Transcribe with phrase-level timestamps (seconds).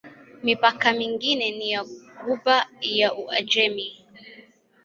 [0.45, 1.81] Mipaka mingine ni ya
[2.23, 2.57] Ghuba
[2.99, 3.87] ya Uajemi.